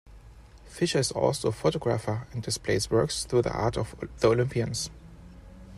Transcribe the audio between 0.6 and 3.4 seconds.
Fischer is also a photographer and displays works